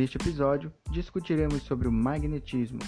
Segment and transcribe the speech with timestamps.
[0.00, 2.78] Neste episódio, discutiremos sobre o magnetismo.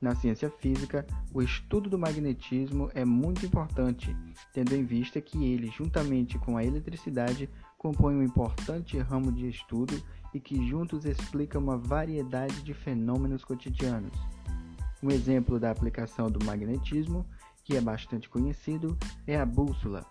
[0.00, 4.16] Na ciência física, o estudo do magnetismo é muito importante,
[4.54, 9.92] tendo em vista que ele, juntamente com a eletricidade, compõe um importante ramo de estudo
[10.32, 14.18] e que juntos explica uma variedade de fenômenos cotidianos.
[15.02, 17.26] Um exemplo da aplicação do magnetismo,
[17.62, 18.96] que é bastante conhecido,
[19.26, 20.02] é a bússola,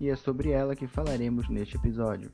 [0.00, 2.32] e é sobre ela que falaremos neste episódio.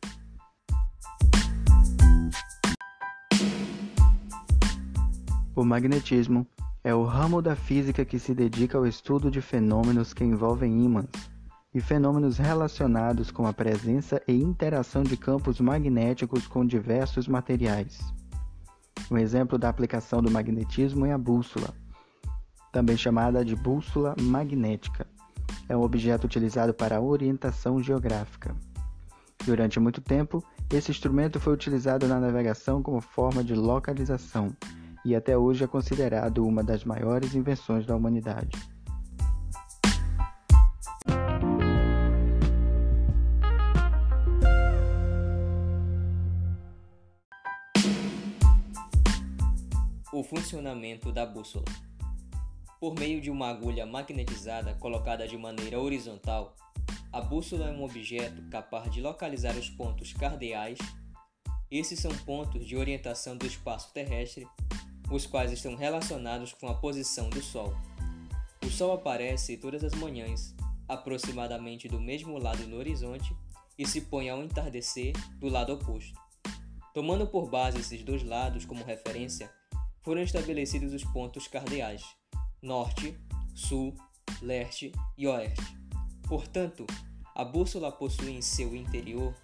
[5.57, 6.45] O magnetismo
[6.83, 11.07] é o ramo da física que se dedica ao estudo de fenômenos que envolvem ímãs
[11.73, 18.01] e fenômenos relacionados com a presença e interação de campos magnéticos com diversos materiais.
[19.09, 21.73] Um exemplo da aplicação do magnetismo é a bússola,
[22.73, 25.07] também chamada de bússola magnética.
[25.69, 28.57] É um objeto utilizado para orientação geográfica.
[29.47, 34.53] Durante muito tempo, esse instrumento foi utilizado na navegação como forma de localização
[35.05, 38.57] e até hoje é considerado uma das maiores invenções da humanidade.
[50.11, 51.65] O funcionamento da bússola.
[52.81, 56.55] Por meio de uma agulha magnetizada colocada de maneira horizontal,
[57.13, 60.79] a bússola é um objeto capaz de localizar os pontos cardeais.
[61.71, 64.47] Esses são pontos de orientação do espaço terrestre
[65.11, 67.75] os quais estão relacionados com a posição do Sol.
[68.65, 70.55] O Sol aparece todas as manhãs,
[70.89, 73.35] aproximadamente do mesmo lado no horizonte,
[73.79, 76.19] e se põe ao entardecer do lado oposto.
[76.93, 79.51] Tomando por base esses dois lados como referência,
[80.03, 82.05] foram estabelecidos os pontos cardeais:
[82.63, 83.19] norte,
[83.55, 83.95] sul,
[84.41, 85.77] leste e oeste.
[86.29, 86.87] Portanto,
[87.35, 89.35] a bússola possui em seu interior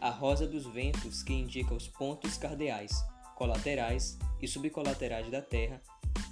[0.00, 2.92] a rosa dos ventos que indica os pontos cardeais,
[3.38, 5.80] colaterais e subcolaterais da Terra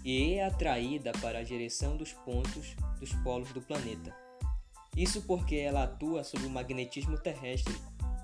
[0.05, 4.13] e é atraída para a direção dos pontos dos polos do planeta.
[4.97, 7.75] Isso porque ela atua sob o magnetismo terrestre,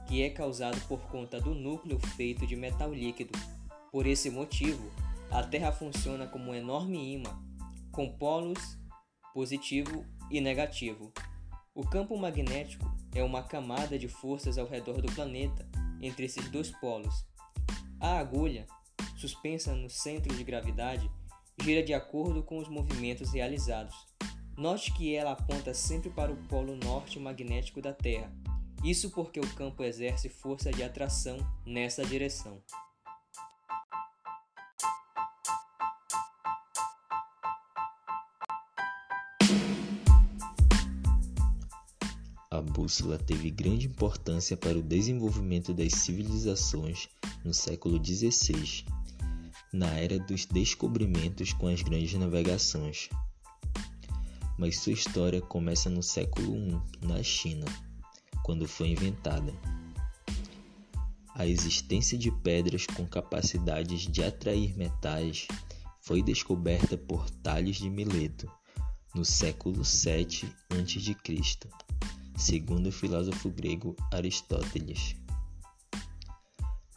[0.09, 3.39] que é causado por conta do núcleo feito de metal líquido.
[3.93, 4.91] Por esse motivo,
[5.31, 7.41] a Terra funciona como um enorme imã,
[7.93, 8.79] com polos
[9.33, 11.13] positivo e negativo.
[11.73, 15.69] O campo magnético é uma camada de forças ao redor do planeta
[16.01, 17.25] entre esses dois polos.
[18.03, 18.67] A agulha
[19.17, 21.09] suspensa no centro de gravidade,
[21.63, 23.95] gira de acordo com os movimentos realizados.
[24.59, 28.29] Note que ela aponta sempre para o polo norte magnético da Terra,
[28.83, 32.61] isso porque o campo exerce força de atração nessa direção.
[42.51, 47.09] A bússola teve grande importância para o desenvolvimento das civilizações
[47.45, 48.85] no século XVI
[49.73, 53.09] na era dos descobrimentos com as grandes navegações.
[54.59, 57.65] Mas sua história começa no século I, na China,
[58.45, 59.53] quando foi inventada.
[61.35, 65.49] A existência de pedras com capacidades de atrair metais
[66.03, 68.51] foi descoberta por Tales de Mileto
[69.15, 71.71] no século 7 a.C.,
[72.37, 75.22] segundo o filósofo grego Aristóteles.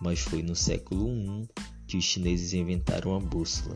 [0.06, 1.50] Mas foi no século I
[1.88, 3.76] que os chineses inventaram a bússola,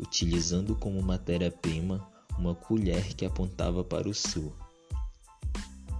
[0.00, 2.04] utilizando como matéria-prima
[2.36, 4.52] uma colher que apontava para o sul.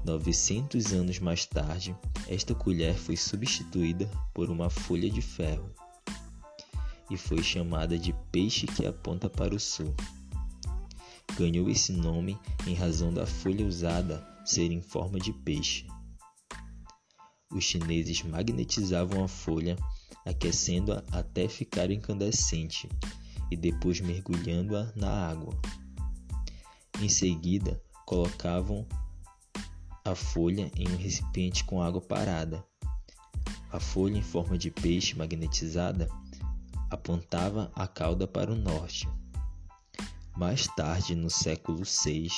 [0.04, 1.94] 900 anos mais tarde,
[2.26, 5.70] esta colher foi substituída por uma folha de ferro
[7.08, 9.94] e foi chamada de peixe que aponta para o sul.
[11.38, 12.36] Ganhou esse nome
[12.66, 15.86] em razão da folha usada ser em forma de peixe.
[17.52, 19.76] Os chineses magnetizavam a folha
[20.24, 22.88] aquecendo-a até ficar incandescente
[23.50, 25.58] e depois mergulhando-a na água.
[27.00, 28.86] Em seguida, colocavam
[30.04, 32.64] a folha em um recipiente com água parada.
[33.72, 36.08] A folha em forma de peixe magnetizada
[36.90, 39.08] apontava a cauda para o norte.
[40.36, 42.28] Mais tarde, no século VI,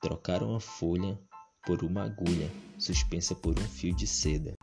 [0.00, 1.18] trocaram a folha
[1.66, 2.48] por uma agulha
[2.78, 4.54] suspensa por um fio de seda.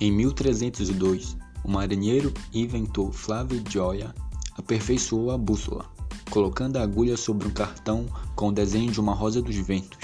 [0.00, 4.14] Em 1302, o marinheiro e inventor Flávio Gioia
[4.56, 5.86] aperfeiçoou a bússola,
[6.30, 8.06] colocando a agulha sobre um cartão
[8.36, 9.98] com o desenho de uma rosa dos ventos,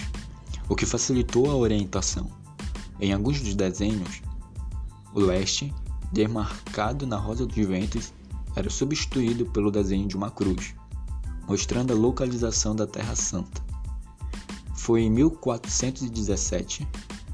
[0.68, 2.43] o que facilitou a orientação.
[3.00, 4.22] Em alguns dos desenhos,
[5.12, 5.72] o leste,
[6.12, 8.12] demarcado na rosa dos ventos,
[8.54, 10.74] era substituído pelo desenho de uma cruz,
[11.48, 13.62] mostrando a localização da Terra Santa.
[14.76, 16.86] Foi em 1417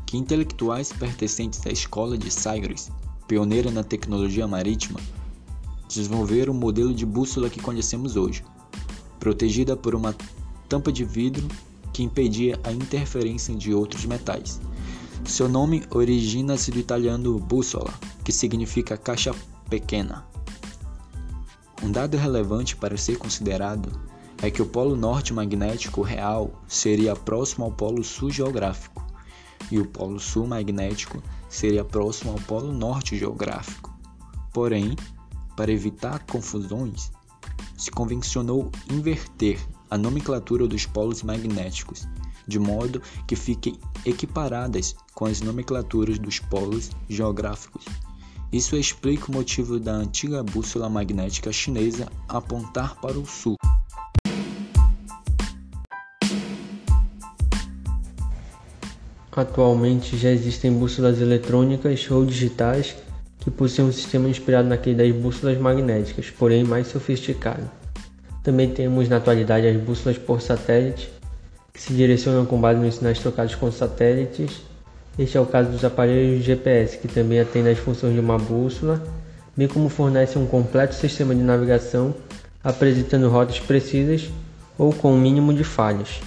[0.07, 2.91] que intelectuais pertencentes à escola de Sagres,
[3.29, 4.99] pioneira na tecnologia marítima,
[5.89, 8.45] desenvolveram o modelo de bússola que conhecemos hoje,
[9.19, 10.15] protegida por uma
[10.69, 11.47] tampa de vidro
[11.93, 14.61] que impedia a interferência de outros metais.
[15.25, 17.93] Seu nome origina-se do italiano bussola,
[18.25, 19.35] que significa caixa
[19.69, 20.25] pequena.
[21.83, 23.91] Um dado relevante para ser considerado
[24.43, 29.05] é que o polo norte magnético real seria próximo ao polo sul geográfico,
[29.71, 33.95] e o polo sul magnético seria próximo ao polo norte geográfico.
[34.53, 34.97] Porém,
[35.57, 37.13] para evitar confusões,
[37.77, 39.61] se convencionou inverter
[39.91, 42.07] a nomenclatura dos polos magnéticos,
[42.47, 47.85] de modo que fiquem equiparadas com as nomenclaturas dos polos geográficos.
[48.53, 53.57] Isso explica o motivo da antiga bússola magnética chinesa apontar para o sul.
[59.31, 62.97] Atualmente já existem bússolas eletrônicas ou digitais
[63.39, 67.80] que possuem um sistema inspirado naquele das bússolas magnéticas, porém mais sofisticado.
[68.43, 71.11] Também temos na atualidade as bússolas por satélite,
[71.73, 74.71] que se direcionam com base nos sinais trocados com satélites
[75.19, 79.03] este é o caso dos aparelhos GPS, que também atendem às funções de uma bússola,
[79.55, 82.15] bem como fornecem um completo sistema de navegação,
[82.65, 84.31] apresentando rotas precisas
[84.79, 86.21] ou com o um mínimo de falhas.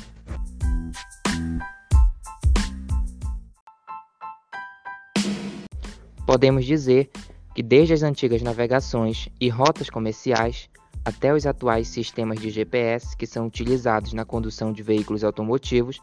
[6.26, 7.10] Podemos dizer
[7.56, 10.70] que desde as antigas navegações e rotas comerciais
[11.06, 16.00] até os atuais sistemas de GPS que são utilizados na condução de veículos automotivos,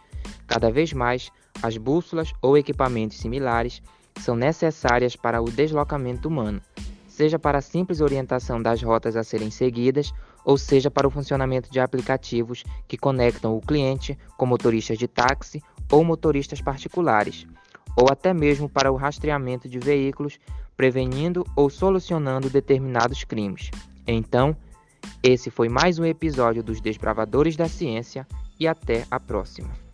[0.47, 1.31] cada vez mais
[1.62, 3.82] as bússolas ou equipamentos similares
[4.19, 6.61] são necessárias para o deslocamento humano,
[7.08, 10.12] seja para a simples orientação das rotas a serem seguidas,
[10.44, 15.62] ou seja para o funcionamento de aplicativos que conectam o cliente com motoristas de táxi
[15.91, 17.47] ou motoristas particulares,
[17.97, 20.38] ou até mesmo para o rastreamento de veículos,
[20.76, 23.70] prevenindo ou solucionando determinados crimes.
[24.06, 24.56] Então,
[25.23, 28.26] esse foi mais um episódio dos Desbravadores da Ciência
[28.58, 29.89] e até a próxima.